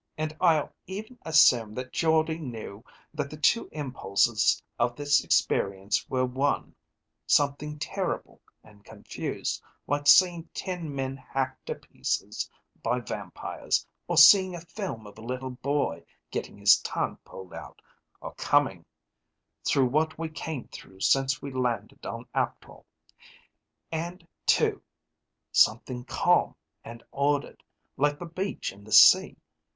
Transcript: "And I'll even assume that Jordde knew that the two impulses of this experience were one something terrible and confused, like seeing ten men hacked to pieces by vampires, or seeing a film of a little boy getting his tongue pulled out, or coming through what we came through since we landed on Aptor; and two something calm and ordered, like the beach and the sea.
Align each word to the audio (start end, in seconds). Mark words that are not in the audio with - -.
"And 0.17 0.35
I'll 0.41 0.73
even 0.87 1.19
assume 1.21 1.75
that 1.75 1.93
Jordde 1.93 2.39
knew 2.41 2.83
that 3.13 3.29
the 3.29 3.37
two 3.37 3.69
impulses 3.71 4.59
of 4.79 4.95
this 4.95 5.23
experience 5.23 6.09
were 6.09 6.25
one 6.25 6.73
something 7.27 7.77
terrible 7.77 8.41
and 8.63 8.83
confused, 8.83 9.61
like 9.85 10.07
seeing 10.07 10.45
ten 10.55 10.95
men 10.95 11.17
hacked 11.17 11.67
to 11.67 11.75
pieces 11.75 12.49
by 12.81 12.99
vampires, 12.99 13.85
or 14.07 14.17
seeing 14.17 14.55
a 14.55 14.61
film 14.61 15.05
of 15.05 15.19
a 15.19 15.21
little 15.21 15.51
boy 15.51 16.03
getting 16.31 16.57
his 16.57 16.79
tongue 16.79 17.17
pulled 17.23 17.53
out, 17.53 17.79
or 18.21 18.33
coming 18.33 18.83
through 19.67 19.85
what 19.85 20.17
we 20.17 20.29
came 20.29 20.67
through 20.69 21.01
since 21.01 21.43
we 21.43 21.51
landed 21.51 22.03
on 22.07 22.25
Aptor; 22.33 22.77
and 23.91 24.27
two 24.47 24.81
something 25.51 26.05
calm 26.05 26.55
and 26.83 27.03
ordered, 27.11 27.61
like 27.97 28.17
the 28.17 28.25
beach 28.25 28.71
and 28.71 28.83
the 28.87 28.91
sea. 28.91 29.37